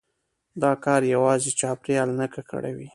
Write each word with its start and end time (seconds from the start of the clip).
دا 0.61 0.71
کار 0.85 1.01
يوازي 1.15 1.51
چاپېريال 1.59 2.09
نه 2.19 2.25
ککړوي، 2.33 2.87